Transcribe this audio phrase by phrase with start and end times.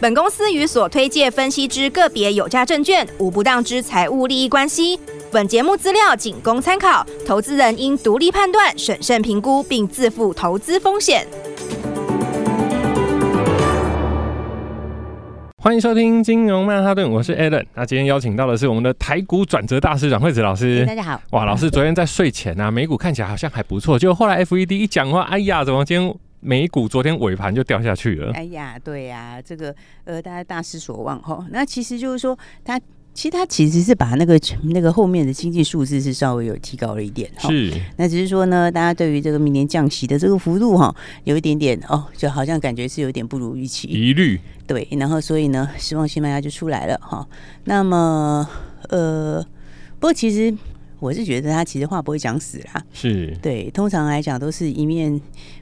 [0.00, 4.96] 本公司与所推介分析之个别有价证券无不当之财务利益关系。
[5.32, 11.26] 本节目资料仅供参考，投资人应独立判断、审慎评估，并自负投资风险。
[15.60, 17.66] 欢迎收听金融曼哈顿，我是 Alan。
[17.74, 20.86] 那今天邀请到的是我们的台股转折大师阮惠子老师。
[20.86, 21.20] 大家好。
[21.30, 26.14] 哇，老师昨天在睡前啊，美股看起来好像还不错，结果后来 FED 一讲话，哎呀，怎么今天？
[26.40, 28.32] 美股昨天尾盘就掉下去了。
[28.32, 29.74] 哎呀，对呀、啊，这个
[30.04, 31.44] 呃，大家大失所望哈。
[31.50, 32.78] 那其实就是说，它
[33.12, 37.28] 其实它其实是把那个那个后面的经济数字是稍微有提高了一点。
[37.38, 37.72] 是。
[37.96, 43.88] 那只是说呢，大家对于这个明年降息的这个幅度哈，有一点点哦，就好像感觉是有点不如预期。
[43.88, 44.38] 疑虑。
[44.66, 47.26] 对，然后所以呢，失望性卖压就出来了哈。
[47.64, 48.48] 那么
[48.90, 49.42] 呃，
[49.98, 50.56] 不过其实
[51.00, 52.82] 我是觉得他其实话不会讲死啦。
[52.92, 53.36] 是。
[53.42, 55.20] 对，通常来讲都是一面。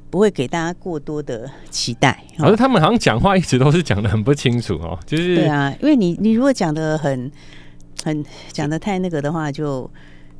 [0.09, 7.31] 不会给大家过多的期待，可是他们好像讲话一直都是讲的很不清楚哦，就是对啊，因为你你如果讲的很
[8.05, 9.91] 很讲的太那个的话，就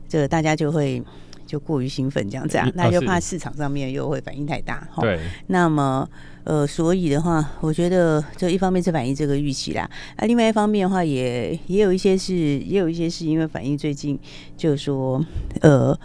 [0.09, 1.03] 这个大家就会
[1.47, 5.03] 就过于兴奋这样子啊，那就怕市场上面又会反应太大哈。
[5.03, 6.09] 对，那么
[6.45, 14.19] 呃，所以的话，我觉得就一方面是反映这个预期啦，啊，另外一方面的话也，也也有一些是也有一些是因为反映最近
[14.57, 15.25] 就是说
[15.61, 15.99] 呃。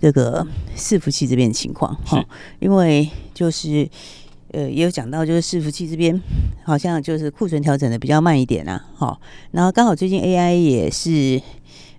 [0.00, 2.24] 这个伺服器这边的情况哈，
[2.60, 3.90] 因为就是
[4.52, 6.16] 呃也有讲到，就是伺服器这边
[6.62, 11.42] 好像就是库存调整的比较慢一点啊，好，然后刚好最近 AI 也是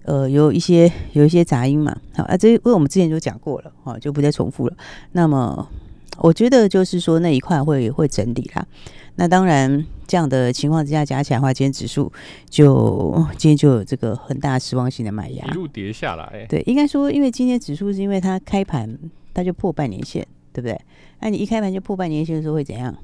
[0.09, 4.75] 呃有一些有一些杂音嘛，好啊，这因为我们之前就讲过了，哈，就不再重复了。
[5.11, 5.69] 那么
[6.17, 8.65] 我觉得就是说那一块会会整理啦。
[9.17, 12.11] 那当然，这样的情况之下加起来的话，今天指数
[12.49, 16.43] 就今天就有这个很大失望性的买压，一路跌下来。
[16.49, 18.97] 对，应该说，因为今天指数是因为它开盘
[19.33, 20.79] 它就破半年线，对不对？
[21.19, 22.95] 那你一开盘就破半年线的时候会怎样？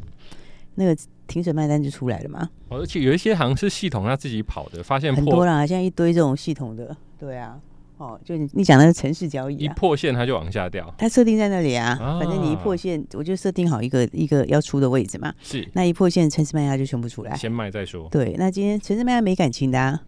[0.76, 0.96] 那个
[1.28, 2.50] 停损卖单就出来了嘛。
[2.70, 7.60] 而且有一些好像是系统它自己跑的，发现破很多啦，现在一堆这种系统的，对啊。
[7.98, 15.34] 哦，就你你讲的是城市交易，一破线它就往下掉，它设定在那里啊，反正你一破线，我就设定好一个一个要出的位置嘛。
[15.42, 18.10] 是，那一破线，城市卖家就全部出来，先卖再说。
[18.12, 20.02] 对，那今天城市卖家没感情的啊，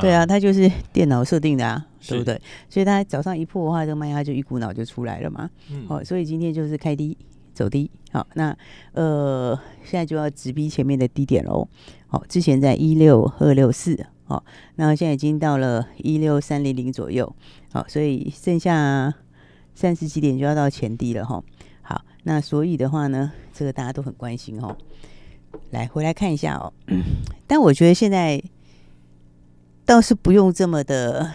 [0.00, 2.40] 对啊，它就是电脑设定的啊，对不对？
[2.68, 5.50] 所以它早上一破的话，这个卖压就一股脑就出来了嘛。
[5.88, 7.18] 哦，所以今天就是开低
[7.62, 7.88] 走低。
[8.10, 8.56] 好，那
[8.92, 11.68] 呃，现在就要直逼前面的低点喽。
[12.08, 14.06] 好，之前在一六二六四。
[14.24, 14.44] 好，
[14.76, 17.32] 那现在已经到了一六三零零左右，
[17.70, 19.14] 好，所以剩下
[19.74, 21.42] 三十几点就要到前低了哈。
[21.82, 24.76] 好，那所以的话呢，这个大家都很关心哦。
[25.70, 26.72] 来，回来看一下哦。
[27.46, 28.42] 但我觉得现在
[29.84, 31.30] 倒是不用这么的，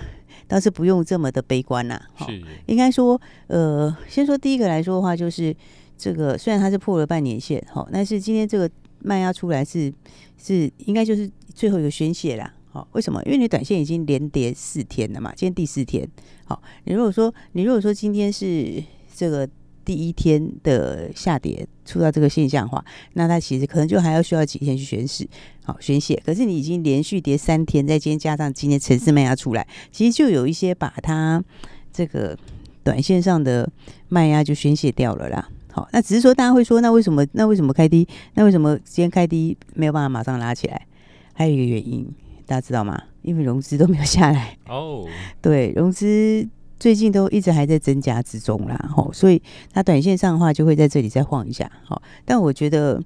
[0.48, 2.02] 倒是不用这么的悲观呐。
[2.26, 5.56] 是，应该说，呃，先说第一个来说的话，就是
[5.98, 8.70] 这个虽然它是破了半年线，好，但是今天这个
[9.00, 9.92] 卖压出来是
[10.38, 12.54] 是应该就是最后一个宣泄啦。
[12.70, 13.24] 好为什么？
[13.24, 16.08] 因为你短线已经连跌四天了嘛，今天第四天。
[16.46, 18.84] 好，你如果说你如果说今天是
[19.16, 19.48] 这个
[19.84, 22.84] 第一天的下跌出到这个现象的话，
[23.14, 25.28] 那它其实可能就还要需要几天去宣示，
[25.64, 26.22] 好宣泄。
[26.26, 31.44] 可是你已经连续跌三天，再今天加上今天城市卖压出来，其实就有一些把它
[31.92, 32.38] 这个
[32.84, 33.68] 短线上的
[34.10, 35.50] 卖压就宣泄掉了啦。
[35.78, 38.08] 好，那只是说大家会说，那为什么那为什么开低？
[38.34, 40.88] 那为什么今天开低没有办法马上拉起来？
[41.34, 42.12] 还有一个原因。
[42.48, 43.00] 大家知道吗？
[43.22, 45.04] 因为融资都没有下来哦。
[45.04, 45.10] Oh.
[45.40, 46.48] 对，融资
[46.80, 48.90] 最近都一直还在增加之中啦。
[48.96, 49.40] 吼，所以
[49.72, 51.72] 它短线上的话就会在这里再晃一下。
[51.84, 53.00] 好，但我觉得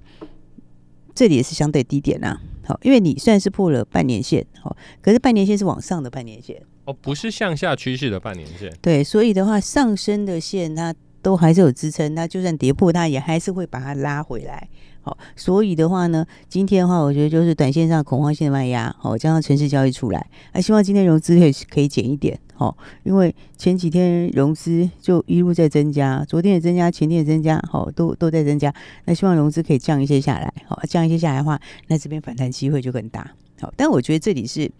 [1.14, 2.40] 这里也是相对低点啦。
[2.64, 8.72] 好，因为你虽然是破了半年线，好，可是半年线是往上的半年线哦，不是向下趋势的半年线。
[8.80, 14.68] 对，所以的话，上升的线它都还是有支撑，那就算跌破，它也还是会把它拉回来。
[15.04, 28.72] 好，所以的话呢，今天的话，我觉得就是短线上恐慌性的卖压，好，加上城市交易出来，那希望今天融资可以可以减一点，好，因为前几天融资就一路在增加，昨天也增加，前天也增加，好，都都在增加，
[29.06, 33.28] 那希望融资可以降一些下来，好，降一些下来的话，那这边反弹机会就更大，
[33.60, 34.70] 好，但我觉得这里是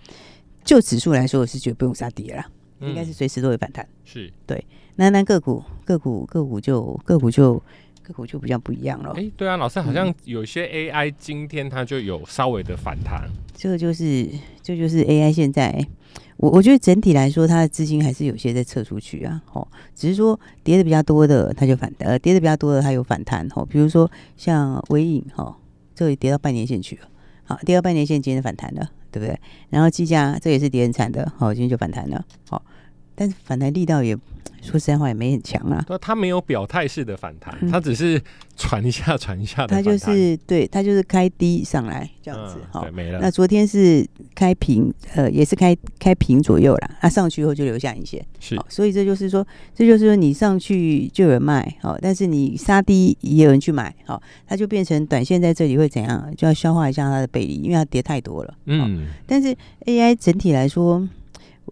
[0.62, 2.46] 就指数来说，我是觉得不用杀跌了，
[2.78, 4.32] 应该是随时都会反弹，是。
[4.46, 4.64] 对，
[4.96, 7.62] 那那个股个股个股就个股就。
[8.04, 9.12] 个股就比较不一样了。
[9.16, 14.28] 哎，对啊，老师好像有些 AI 今天它就有稍微的反弹，这个就是
[14.60, 15.86] 这就是 AI 现在。
[16.36, 25.54] 我我觉得整体来说，它的资金还是有些在撤出去啊，哦，只是说跌的比较多的，它就反弹；呃，跌的比较多的，它有反弹，哦，比如说像微影哦，
[25.94, 27.02] 这里跌到半年线去了，
[27.44, 29.38] 好，跌到半年线，今天反弹了，对不对？
[29.70, 32.60] 然后技嘉这也是跌很惨的，好，今天就反弹了，好，
[33.22, 34.18] 但是反弹力道也。
[34.60, 38.22] 说实在话也没很强啊，他没有表态式的反弹，他只是
[38.56, 39.74] 传一下传一下的。
[39.74, 43.18] 他就是对他就是开低上来这样子，好、嗯、没了。
[43.20, 46.90] 那昨天是开平，呃，也是开开平左右啦。
[47.00, 48.56] 它上去以后就留下影线，是。
[48.68, 56.32] 所以这就是说，这就是说你上去就有人卖，好，但是你杀低也有人去买，好，它就变成短线在这里会怎样？
[56.36, 58.54] 就要消化一下它的背离，因为它跌太多了。
[58.66, 59.08] 嗯。
[59.26, 61.08] 但是 AI 整体来说。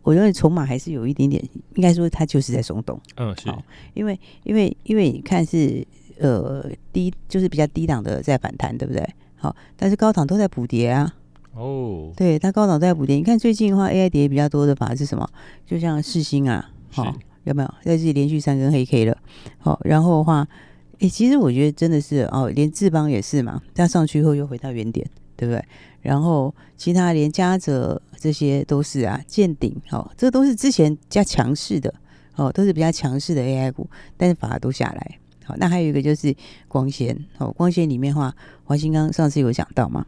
[0.03, 1.43] 我认为筹码还是有一点点，
[1.75, 3.01] 应该说它就是在松动。
[3.17, 3.53] 嗯，是，
[3.95, 5.87] 因为因为因为你看是
[6.19, 9.07] 呃低，就是比较低档的在反弹，对不对？
[9.37, 11.15] 好，但是高档都在补跌啊。
[11.55, 13.17] 哦，对，它高档都在补跌。
[13.17, 15.29] 你看最近的话，AI 跌比较多的反而是什么？
[15.67, 17.13] 就像世星啊，好，
[17.45, 19.19] 有没有在这里连续三根黑 K 了？
[19.59, 20.47] 好，然后的话，
[20.95, 25.05] 哎、欸，其实我觉得真的是哦，连智邦也是嘛，它上去以后又回到原点，
[25.37, 25.65] 对不对？
[26.01, 31.93] 然后其他连嘉泽这些都是啊，见顶哦，这都是之前加强势的
[32.37, 35.19] 哦，都是比较强势的 AI 股，但是反而都下来。
[35.45, 36.35] 好，那还有一个就是
[36.69, 40.07] 光纤哦，光纤里面的话，华新刚上次有讲到嘛，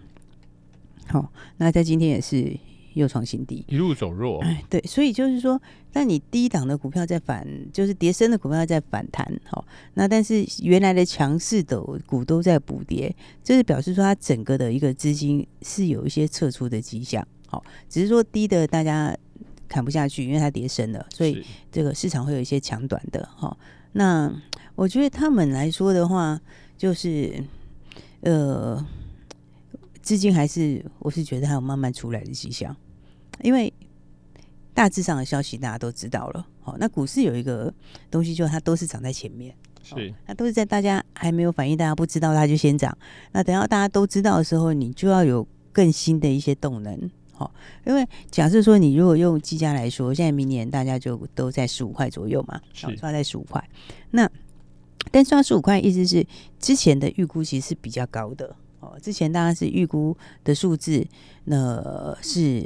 [1.09, 2.57] 好，那在今天也是。
[2.95, 4.41] 又创新低，一路走弱。
[4.43, 5.61] 哎，对，所以就是说，
[5.93, 19.17] 那你低档的股票在反，就是跌深的股票在反弹，好，那但是原来的强势的股都在补跌，这是表示说它整个的一个资金是有一些撤出的迹象，好，只是说低的大家
[19.69, 23.57] 砍不下去，因为它跌深了，所以这个市场会有一些抢短的，哈。
[23.93, 24.33] 那
[24.75, 26.41] 我觉得他们来说的话，
[26.77, 27.43] 就是
[28.21, 28.85] 呃。
[30.03, 32.77] 资金还是，我是觉得还有慢慢出来的迹象，
[33.41, 33.73] 因为
[34.75, 36.47] 大致上的消息大家都知道了。
[36.61, 37.73] 好，那股市有一个
[38.11, 42.97] 东西，就它都是涨在前面，是它都是在大家还没有反应，大家不知道它就先涨。
[43.33, 47.11] 那等到大家都知道的时候，你就要有更新的一些动能。
[47.33, 47.53] 好，
[47.85, 53.63] 因为假设说你如果用计价来说，现在明年大家就都在十五块左右嘛，是抓在十五块。
[54.11, 54.31] 那
[55.11, 56.27] 但抓十五块，意思是
[56.59, 58.55] 之前的预估其实是比较高的。
[58.83, 61.07] 哦，之前当然是预估的数字，
[61.45, 62.61] 那是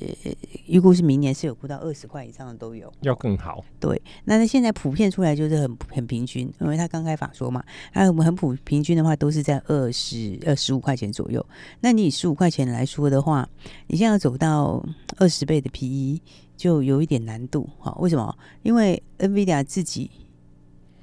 [0.66, 3.62] 预估是明年是有估到二十块以上的都有，要更好。
[3.78, 11.44] 对，那那现在普遍出来就是很很平均，因为他刚开法说嘛，那我们很普平均的话都是在二十二十五块钱左右。
[11.80, 13.46] 那你以十五块钱来说的话，
[13.88, 14.82] 你现在要走到
[15.18, 16.22] 二十倍的 PE
[16.56, 17.68] 就有一点难度。
[17.82, 18.34] 哦，为什么？
[18.62, 20.10] 因为 NVIDIA 自己，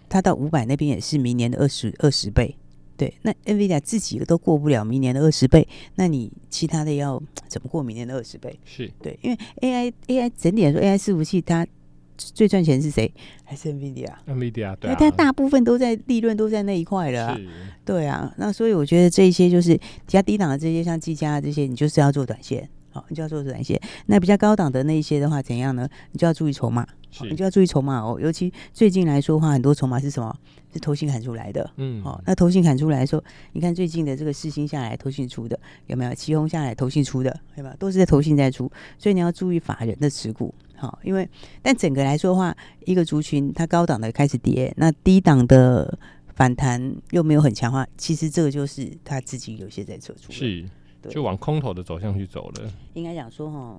[0.10, 2.57] 它到五百那边也是明年的二十二十倍。
[3.03, 8.57] 对，那 NVIDIA 自己都过不了明年的二十倍，那你其他的要怎么过明年的二十倍？
[8.63, 11.67] 是对，因为 AI AI 整体来说，AI 伺服器它
[12.15, 13.13] 最赚钱是谁？
[13.44, 17.38] 还是 NVIDIA？NVIDIA 对、啊，它大部分都在利润都在那一块了、
[17.83, 23.80] 对啊，那所以我觉得这一些就是比较低档的这些，像技嘉这些，你就是要做短线，好，你就要做短线。
[24.06, 25.90] 那比较高档的那一些的话，怎样呢？
[26.12, 26.88] 你就要注意筹码，
[27.30, 28.18] 你就要注意筹码哦。
[28.22, 30.34] 尤其最近来说的话，很多筹码是什么？
[30.72, 36.13] 是投信砍出来的，嗯，好、哦，那投信砍出来的时候，你看最近的这个四星下来，投信出的有没有？
[36.16, 37.75] 奇鋐下来，投信出的，对吧？
[37.78, 41.29] 都是在投信在出，所以你要注意法人的持股，好、哦，因为
[41.62, 45.96] 但整个来说的话，一个族群它高档的开始跌，那低档的
[46.34, 50.67] 反弹又没有很强化，其实这个就是他自己有些在撤出，是，
[51.10, 52.72] 就往空头的走向去走了。
[52.93, 53.75] 应该讲说，哈。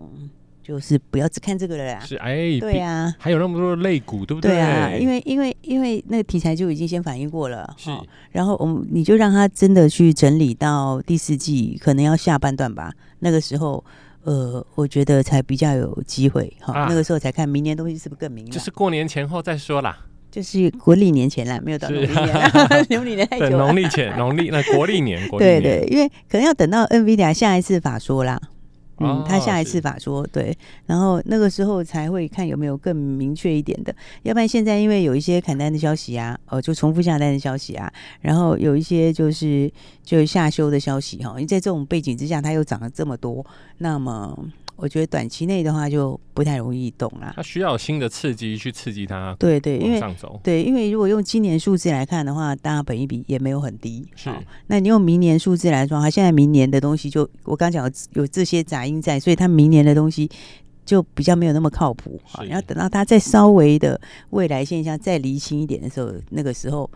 [0.64, 2.00] 就是不要只看这个了啦。
[2.00, 4.50] 是哎，对呀、啊，还有那么多的类股，对不对？
[4.52, 7.90] 对啊，因为因为因为那个题材就已经先反应过了，是。
[8.30, 12.90] 然后我们你就让它真的去整理到第四季，可能要下半段吧。
[13.18, 13.84] 那个时候，
[14.22, 16.86] 呃，我觉得才比较有机会哈、啊。
[16.88, 18.46] 那个时候才看明年东西是不是更明。
[18.50, 19.98] 就是过年前后再说啦。
[20.34, 22.50] 就是国历年前啦，没有到农历年。
[22.90, 23.66] 农历年太久了。
[23.66, 25.62] 农历前，农历 那国历年，国历年。
[25.62, 28.40] 对对，因为可能要等到 NVIDIA 下一次法说啦。
[28.98, 39.70] 嗯，他下一次法说对，然后那个时候才会看有没有更明确一点的，要不然现在因为有一些砍单的消息啊，哦，就重复下单的消息啊，然后有一些就是
[40.02, 43.46] 就下修的消息哈，因为在这种背景之下，它又涨了这么多，
[43.78, 44.36] 那么。
[44.76, 47.32] 我觉得短期内的话就不太容易动啦。
[47.36, 49.34] 它需要新的刺激去刺激它。
[49.38, 50.00] 对对，因为
[50.42, 54.06] 对，因为如果用今年数字来看的话，大家本益比也没有很低。
[54.16, 54.30] 是。
[54.66, 60.30] 那你用明年数字来说，它现在明年的东西就我刚讲有这些杂音在，所以它明年的东西
[60.84, 62.20] 就比较没有那么靠谱。
[62.24, 64.00] 好，然后等到它再稍微的
[64.30, 66.90] 未来现象再厘清一点的时候，那个时候。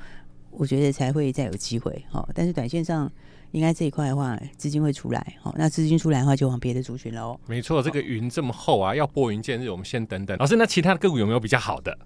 [0.51, 2.05] 我觉得才会再有机会。
[2.11, 3.09] 好，但是短线上
[3.53, 5.35] 应该这一块的话，资金会出来。
[5.43, 7.39] 好，那资金出来的话，就往别的族群喽。
[7.47, 10.37] 没错，这个云这么厚啊，要拨云见日，我们先等等。
[10.39, 11.97] 老师，那其他的个股有没有比较好的？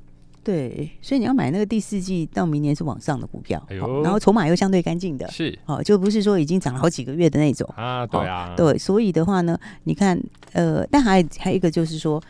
[0.44, 10.20] 对，所以你要买那个第四季到明年是往上的股票，然后筹码又相对干净的，是哦，就不是说已经涨了好几个月的那种啊，对啊，对，所以的话呢，你看，
[10.52, 12.20] 呃，但还还有一个就是说，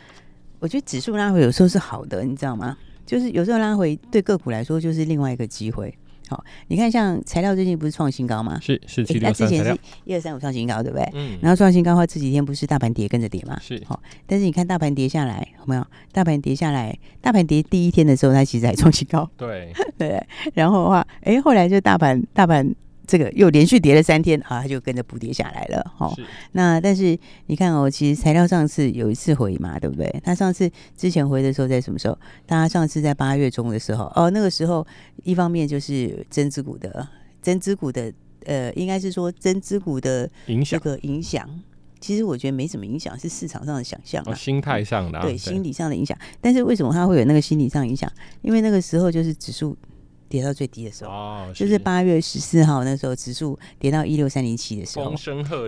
[0.59, 2.77] 我觉得指数拉回有时候是好的，你知道吗？
[3.07, 5.93] 就是有时候拉回对个股来说就是另外一个机会。
[6.33, 8.59] 好，你看像材料最近不是创新高吗？
[8.63, 11.07] 是是七六三，那之前是一二三五创新高，对不对？
[11.13, 11.39] 嗯。
[11.43, 13.59] 然后创新高的话，这几天不是大盘跌跟着跌吗？
[13.61, 13.83] 是。
[13.87, 15.87] 好，但是你看大盘跌下来，有没有？
[16.11, 19.29] 大盘跌下来，大盘跌第一天的时候，它其实还创新高。
[19.37, 20.25] 对 对。
[20.55, 22.75] 然后的话，哎，后来就大盘大盘。
[23.07, 25.93] 这个又连续跌了三天啊，它就跟着补跌下来了。
[25.99, 26.17] 哦，
[26.53, 30.09] 那但是你看哦，其实材料上次有一次回嘛，对不对？
[30.25, 32.17] 它上次之前回的时候在什么时候？
[32.47, 34.87] 大家上次在八月中的时候哦，那个时候
[35.25, 37.07] 一方面就是增资股的
[37.43, 38.13] 增资股的
[38.47, 41.49] 呃，应该是说增资股的影响这个影响，
[42.01, 46.17] 其实我觉得没什么影响，是市场上的想象啊，心态上的对心理上的影响。
[46.41, 48.11] 但是为什么它会有那个心理上影响？
[48.43, 49.77] 因为那个时候就是指数。
[50.33, 55.13] 跌到最低的时候，哦、是就是八月十四号那时候，指数跌到一六三零七的时候，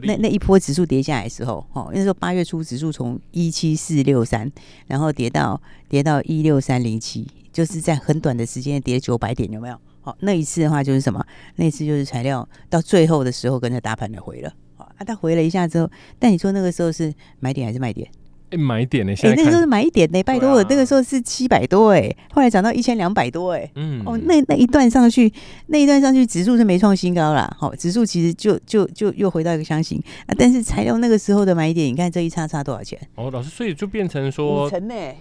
[0.04, 4.50] 那那一波指数跌下来的时候，哦，那时候八月初指数从一七四六三，
[4.86, 9.78] 然后跌到跌到一六三零七，就是在很短的时间跌九百点，有没有？
[10.00, 11.22] 好，那一次的话就是什么？
[11.56, 18.10] 那一次就是材料到最后的时候跟着大盘的回了，啊，它回了一下之后，但你说那个时候是买点还是卖点？
[18.56, 19.12] 买点呢？
[19.22, 25.32] 哎、欸，那时候是买一点呢，拜托我、啊、那个时候是七百多哎，后来涨到一千两百多哎，嗯，哦，那那一段上去，
[25.66, 27.54] 那一段上去，指数是没创新高啦。
[27.58, 30.34] 好、哦，指数其实就就就又回到一个箱型啊。
[30.38, 32.98] 但是材料那个时候的买点，你看这一差差多少钱？
[33.14, 34.70] 哦，老师，所以就变成说，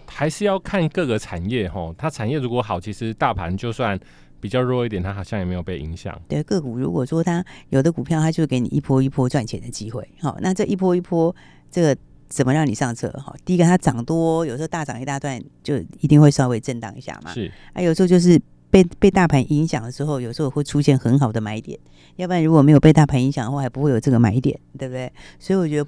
[0.06, 1.94] 还是要看各个产业哈。
[1.98, 4.00] 它产业如果好，其实大盘就算
[4.40, 6.20] 比较弱一点，它好像也没有被影响。
[6.28, 10.08] 对，个股如果说它有的股票，它就给你一波一波赚钱的机会。
[10.20, 11.36] 好、哦，那这一波一波
[11.72, 11.98] 这个。
[12.34, 13.08] 怎么让你上车？
[13.12, 17.32] 哈，第一个它涨多，有时候大涨一大段，就一定会稍微震荡一下嘛。
[17.32, 21.80] 是，啊，有时候就是被被大盘影响的时候，有时候会出现很好的买点。
[22.16, 25.14] 要不然如果没有被大盘影响的话，还不会有这个买点，对不对？
[25.38, 25.88] 所以我觉得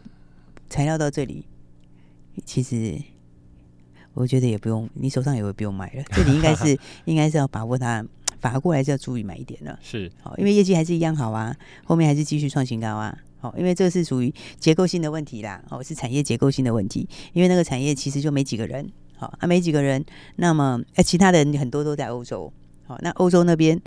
[0.70, 1.44] 材料到这里，
[2.46, 2.96] 其实
[4.14, 6.04] 我觉得也不用，你手上也会不用买了。
[6.14, 8.06] 这里应该是应该是要把握它，
[8.40, 9.80] 反而过来是要注意买一点了。
[9.82, 13.18] 是，好，因为业绩还是一样好啊，后面还是继续创新高啊。
[13.46, 17.08] 哦因为这是属于结构性的问题啦，哦，是产业结构性的问题。
[17.34, 20.04] 因为那个产业其实就没几个人，好，啊，没几个人，
[20.38, 22.52] 那么哎，其他的人很多都在欧洲，
[22.86, 23.80] 好，那欧洲那边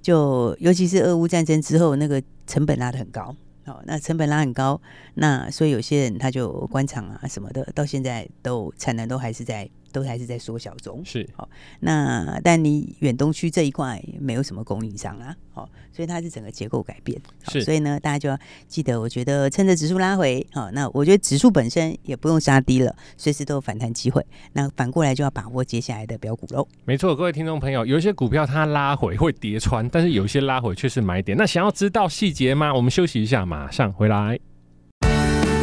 [0.00, 4.80] 就尤其是俄乌战争之后，那个成本拉得很高，好，那成本拉很高，
[5.14, 9.68] 那所以有些人他就关厂啊什么的，到现在都产能都还是在。
[9.92, 11.48] 都还是在缩小中，是好。
[11.80, 17.20] 那但你远东区这一块没有什么供应商啊，好，所以它是整个结构改变。
[17.48, 24.24] 是，所以呢，大家就要记得，我觉得趁着指数拉回，好，那我觉得指数本身也不用杀低了，随时都有反弹机会。
[24.54, 26.66] 那反过来就要把握接下来的标股喽。
[26.84, 31.36] 没错，各位听众朋友，有一些股票它拉回会跌穿，但是有一些拉回却是买点。
[31.36, 32.72] 那想要知道细节吗？
[32.72, 34.38] 我们休息一下，马上回来。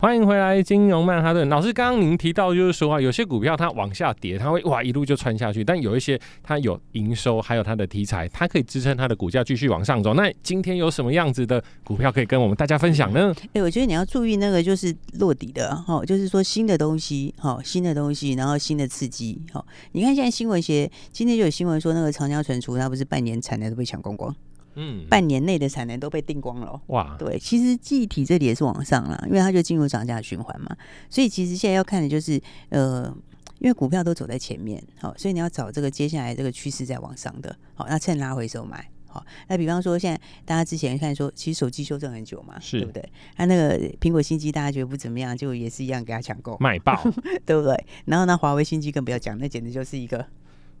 [0.00, 1.70] 欢迎回来，金融曼哈顿老师。
[1.74, 10.14] 刚刚您提到，就是说啊，有些股票它往下跌，它会哇一路就穿下去；但有一些它有营收，还有它的题材，它可以支撑它的股价继续往上走。
[10.14, 13.30] 那今天有什么样子的股票可以跟我们大家分享呢？
[13.52, 19.62] 哎、我觉得你要注意那个就是落底的哈，就是说新的东西哈，新的东西，然后新的刺激哈。
[19.92, 24.34] 你看现在新闻写，今天就有新闻说那个长江存储，它不是半年产能都被抢光光。
[24.82, 26.80] 嗯，半年内的产能都被订光了。
[26.86, 30.74] 哇，对，其实记忆体这里也是往上了，因为它就进入涨价循环嘛。
[31.10, 33.14] 所以其实现在要看的就是，呃，
[33.58, 39.22] 因为股票都走在前面，好，所以你要找这个接下来这个趋势在往上的，好，那趁拉回时候买，好。
[39.48, 43.06] 那比方说现在大家之前看说，其实手机修正很久嘛，是对不对？
[43.36, 46.98] 那那个苹果新机大家觉得不怎么样，就也是一样给他抢购卖爆，
[47.44, 47.84] 对不对？
[48.06, 50.24] 然后呢，华为新机更不要讲，那简直就是一个。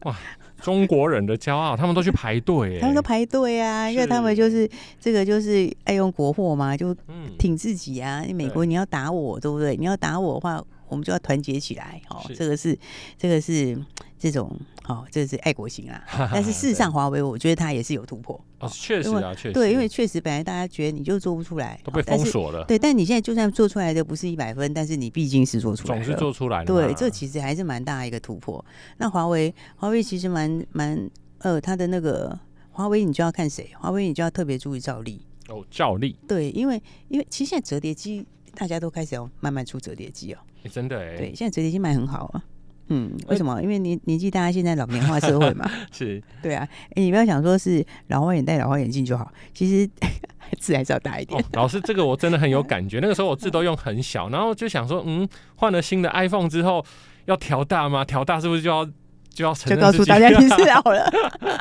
[0.04, 0.16] 哇，
[0.60, 4.68] 中国人的骄傲，他们都去排队，他们都排队啊，因为他们就是
[5.00, 6.94] 这个就是爱用国货嘛，就
[7.38, 8.24] 挺自己啊。
[8.26, 9.76] 嗯、美国你要打我，对不对？
[9.76, 10.62] 你要打我的话。
[10.90, 12.76] 我们就要团结起来，哦，这个是
[13.16, 13.78] 这个是
[14.20, 14.54] 这种，
[14.86, 16.04] 哦，这是爱国心啊。
[16.30, 22.78] 但是事实上，华为我觉得它也是有突破，哦，确实啊，确实，对，因为确实本来大家觉得你就做不出来，都被封锁了，对。
[22.78, 28.62] 但你现在就算做出来的不是一百分，但是你毕竟是做出来了，总是做出来了，对，这其实还是蛮大一个突破。
[28.98, 32.38] 那华为，华为其实蛮蛮，呃，它的那个
[32.70, 33.70] 华为，你就要看谁？
[33.78, 40.38] 华为你就要特别注意照例哦，照例，对，因为因为其实现在折叠机大家都开始要慢慢出折叠机哦。
[40.64, 42.44] 欸、真的哎、欸，对，现在折叠机卖很好啊。
[42.90, 43.60] 嗯，为什么？
[43.62, 45.68] 因为年年纪大，现在老年化社会嘛。
[45.90, 46.68] 是，对啊。
[46.90, 49.88] 哎，你不要想说是老花眼戴老花眼镜就好，其实
[50.58, 51.40] 字还是要大一点。
[51.40, 51.44] 哦。
[51.52, 52.98] 老师，这个我真的很有感觉。
[53.00, 56.84] 那个时候我字都用很小，然后就想说，嗯，换了新的 iPhone 之后
[57.24, 58.04] 要调大吗？
[58.04, 58.88] 调大是不是就要？
[59.32, 61.10] 就要就告诉大家你是老了，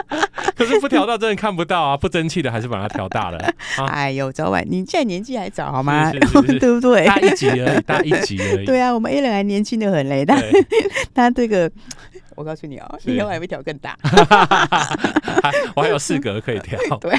[0.56, 1.96] 可是不调大真的看不到啊！
[1.98, 3.38] 不争气的还是把它调大了。
[3.78, 6.12] 啊、哎呦，早晚你现在年纪还早好吗？
[6.12, 7.06] 是是是是 对不对？
[7.06, 8.66] 大一级而已，大一级而已。
[8.68, 10.42] 对啊，我们 A 人还年轻的很嘞，但
[11.14, 11.72] 他这个。
[12.36, 13.98] 我告诉你哦，以后还会调更大，
[15.76, 16.80] 我还有四格可以调。
[16.98, 17.14] 对，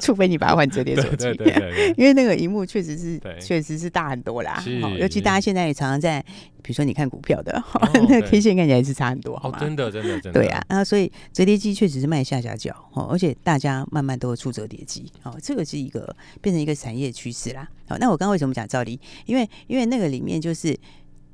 [0.00, 4.64] 除非你把它换折叠手机，对对对，因为那个荧幕确实是确实是大很多啦。
[4.98, 6.24] 尤其大家现在也常常在，
[6.66, 7.62] 比如说你看股票的，
[8.08, 9.56] 那个 K 线看起来是差很多，好吗？
[9.60, 10.40] 真的真的真的。
[10.40, 17.68] 对啊，那所以折叠机确实是卖下下脚哦，而且大家慢慢都会出折叠机哦，这个是一个变成一个产业趋势啦。
[17.88, 18.98] 好，那我刚刚为什么讲兆利？
[19.26, 20.76] 因为因为那个里面就是。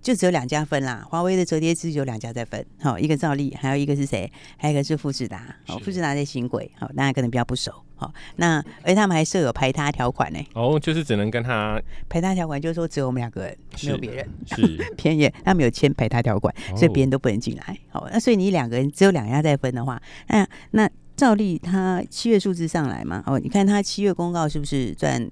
[0.03, 4.29] 就只有两家分啦，华为的折叠机有两家在分，好，一个兆利，还有一个是谁？
[4.57, 14.77] 还有一个是富士达，好，富士达在新贵，好，大家可能比较不熟，好，那而且他们还设有排他条款呢，哦，就是只能跟他排他条款，就是说只有我们两个人，没有别人，是。
[14.99, 25.29] 便宜，他们有签排他条款，所以别人都不能进来，好，那所以你两个人只有两家在分的话，那那照例他七月数字上来嘛，哦，你看他七月公告是不是赚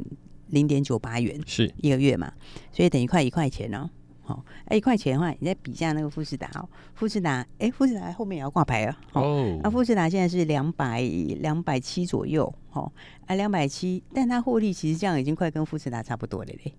[0.49, 2.33] 零点九八元，是一个月嘛，
[2.73, 3.91] 所以等于快一块钱哦。
[4.31, 8.97] 哦，哎，一块钱的话，你再比一下那个富士达哦，富士达，哎，富士达后面也要挂牌啊。
[9.13, 12.91] 哦，那富士达现在是两百两百七左右，哦，
[13.27, 16.75] 啊，两百七，但它获利其实这样已经快跟富士达差不多了嘞，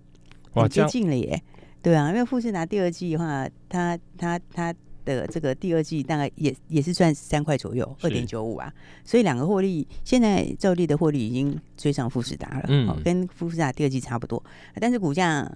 [0.54, 1.42] 哇接近了耶。
[1.82, 4.72] 对啊，因为富士达第二季的话，它它它
[5.04, 8.72] 的这个第二季大概也也是赚三块左右，二点九五啊，
[9.04, 14.40] 所以两个获利，现在照例的获利已经追上富士达了，嗯，跟富士达第二季差不多，
[14.76, 15.50] 但是股价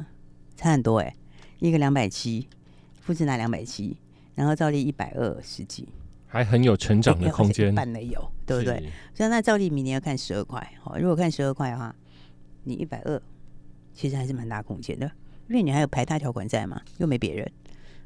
[0.56, 1.14] 差很多哎。
[1.58, 2.46] 一个两百七，
[3.00, 3.96] 富士达两百七，
[4.34, 5.88] 然后照例一百二十几，
[6.26, 8.90] 还很有成长的空间，半的有，对不对？
[9.14, 11.94] 所以那照例明年要看十二块，好，如果看十二块的话，
[12.64, 13.20] 你一百二，
[13.94, 15.06] 其实还是蛮大空间的，
[15.48, 17.50] 因为你还有排他条款在嘛，又没别人。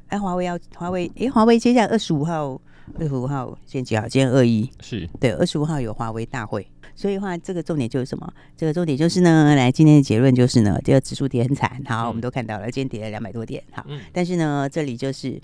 [0.07, 2.61] 哎，华为要华为，哎，华为接下来二十五号，
[2.99, 4.07] 二十五号今天几号？
[4.07, 6.67] 今天二一，是对，二十五号有华为大会。
[7.01, 8.31] 所以的话，这个重点就是什么？
[8.55, 11.81] 这个重点就是呢，来今天的结论就是呢，这个指数跌很惨。
[11.87, 13.63] 好，我们都看到了，今天跌了两百多点。
[13.71, 13.83] 好，
[14.13, 15.41] 但是呢，这里就是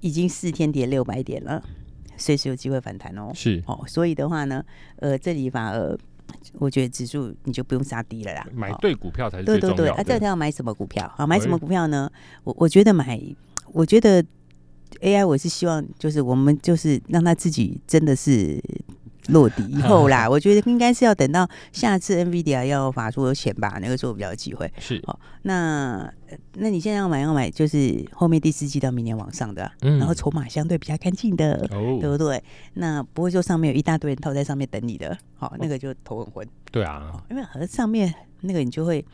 [0.00, 1.62] 已经四天跌六百点了，
[2.18, 3.30] 随时有机会反弹哦。
[3.34, 4.62] 是哦，所以的话呢，
[4.96, 5.96] 呃，这里反而
[6.58, 9.82] 我觉得指数你就不用杀低了啦，买对股票才是最重要的。
[9.82, 11.10] 对对对，啊，这条要买什么股票？
[11.16, 12.10] 好，买什么股票呢？
[12.44, 13.18] 我我觉得买，
[13.72, 14.22] 我觉得
[15.00, 18.62] AI，我是希望就是我们就是让他自己真的是。
[19.28, 24.70] 落底以后啦， 我觉得应该是要等到下次 NVIDIA 要发出钱吧，那个时候比较有机会。
[24.78, 26.12] 是哦，那
[26.54, 32.42] 那你现在要买要买，就是后面第四季到明年往上的，嗯、然后筹码相对比较干净的，哦、对不对？
[32.74, 36.48] 那不会说上面有一大堆人套在上面等你的，好、哦，那个就头很昏。
[36.70, 39.04] 对啊，因为和上面那个你就会。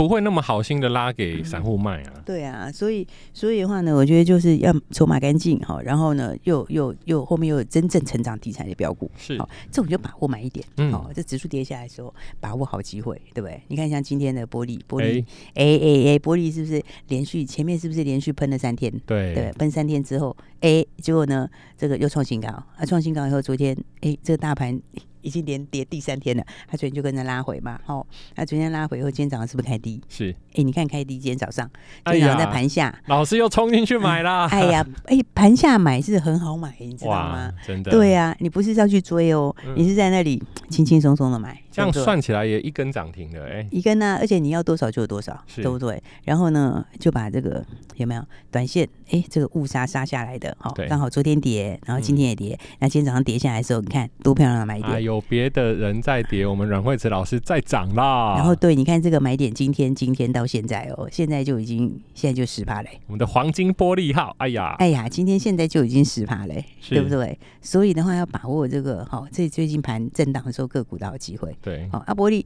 [0.00, 2.22] 不会那么好心的拉给散户卖啊、嗯？
[2.24, 13.60] 对啊，所以所以的话呢，我觉得就是要筹码干净哈，然后呢，又又又后面又有真正成长题材的标股，是好，这种就把握买一点，嗯，好，这指数跌下来的时候，把握好机会，对不对？
[13.68, 18.90] 你看像今天的玻璃，玻璃，哎哎哎，玻璃是不是连续前面是不是连续喷了三天？
[19.04, 24.80] 对对，喷三天之后，哎，结果呢，这个又创新高，啊，创新高以后，昨天哎，这个大盘。
[25.22, 28.06] 已经连跌第三天了，他昨天就跟着拉回嘛，好，
[28.36, 30.00] 那昨天拉回以后，今天早上是不是开低？
[30.08, 31.68] 是，哎，你看开低，今天早上，
[32.06, 34.46] 今天早上在盘下，老师又冲进去买啦。
[34.50, 37.52] 哎呀，哎，盘下买是很好买，你知道吗？
[37.66, 46.02] 真的，对呀，你不是要去追哦，你是在那里 轻轻松松的买，这样算起来也一根涨停的，哎，一根呢，而且你要多少就有多少，对不对？
[46.24, 47.64] 然后呢，就把这个
[47.96, 48.88] 有没有短线？
[49.10, 55.02] 哎，这个误杀杀下来的，好，刚好昨天跌，然后今天也跌，那今天早上跌下来的时候，你看多漂亮的买点。
[55.10, 58.36] 有别的人在跌，我们阮慧慈老师在涨啦。
[58.36, 63.00] 然后对，你看这个买点，今天今天到现在哦，现在就已经现在就十趴嘞。
[63.08, 67.36] 我们的黄金玻璃号，哎呀，哎呀，今天现在就已经十趴嘞，对不对？
[67.60, 71.56] 所以的话要把握这个，好，这最近盘震荡的时候个股都有机会。
[71.60, 72.44] 对，好，阿玻璃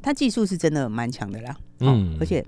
[0.00, 2.44] 它技术是真的蛮强的啦，嗯，而且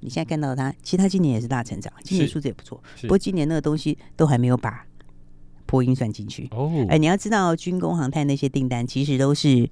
[0.00, 2.82] 你现在看到它，其实它今年也是大成长，今年数字也不错。
[3.02, 4.84] 不过今年那个东西都还没有把。
[5.72, 9.66] 波音算进去哦，哎，你要知道军工航太那些订单其实都是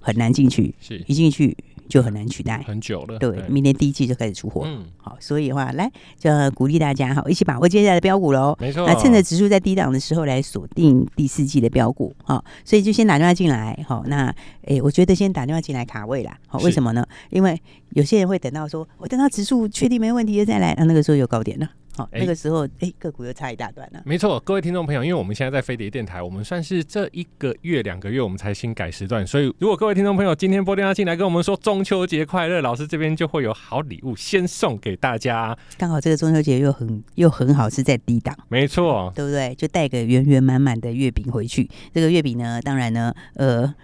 [0.00, 1.56] 很难进去，是一进去
[1.88, 3.16] 就很难取代，很久了。
[3.20, 5.88] 对，明年第一季就开始出货，嗯，好，所以的话，来
[6.18, 8.56] 就要鼓励大家哈，一起把握接下来的标股喽。
[8.58, 14.34] 没错，那趁着指数在低档的时候来锁定第四季的标股，好，所以就先打电话进来，好，那
[14.66, 17.06] 哎，我觉得先打电话进来卡位啦，好，为什么呢？
[17.28, 17.56] 因为
[17.90, 21.70] 有些人会等到说我等到指数确定没问题了再来，那那个时候有高点了。
[21.96, 24.02] 好，那个时候哎，个股又差一大段了。
[24.04, 35.56] 没错，各位听众朋友，因为我们现在在飞碟电台，我们算是这一个月两个月我们才新改时段，所以如果各位听众朋友今天拨电话进来跟我们说中秋节快乐，老师这边就会有好礼物先送给大家。
[35.76, 39.54] 刚好这个中秋节又很又很好，是在低档，没错，对不对？
[39.56, 41.68] 就带个圆圆满满的月饼回去。
[41.92, 43.74] 这个月饼呢，当然呢，呃。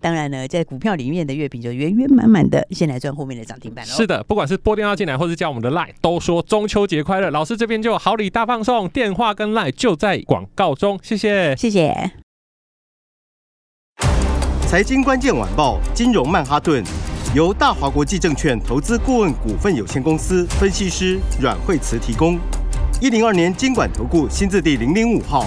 [0.00, 3.92] 当然呢，在股票里面的月饼就圆圆满满的，先来赚后面的涨停板喽。
[3.92, 7.30] 是的，不管是拨电话进来，或是加我们的 Line，都说中秋节快乐。
[7.30, 10.98] 老师这边就好礼大放送，电话跟 Line 就在广告中。
[11.02, 12.12] 谢谢，谢谢。
[14.68, 16.82] 财经关键晚报，金融曼哈顿，
[17.34, 22.38] 由大华国际证券投资顾问股份有限公司分析师阮慧慈提供。
[23.00, 25.46] 一零二年金管投顾新字第零零五号。